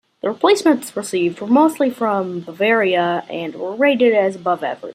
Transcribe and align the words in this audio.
The 0.21 0.29
replacements 0.29 0.97
received 0.97 1.41
were 1.41 1.45
mostly 1.47 1.91
from 1.91 2.39
Bavaria 2.39 3.23
and 3.29 3.53
were 3.53 3.75
rated 3.75 4.15
as 4.15 4.35
above-average. 4.35 4.89